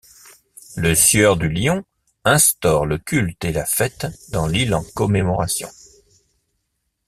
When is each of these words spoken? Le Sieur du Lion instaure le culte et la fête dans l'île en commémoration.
Le 0.77 0.95
Sieur 0.95 1.37
du 1.37 1.47
Lion 1.47 1.85
instaure 2.25 2.87
le 2.87 2.97
culte 2.97 3.45
et 3.45 3.51
la 3.51 3.65
fête 3.67 4.07
dans 4.31 4.47
l'île 4.47 4.73
en 4.73 4.83
commémoration. 4.95 5.69